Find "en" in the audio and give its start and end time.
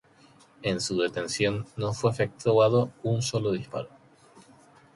0.63-0.81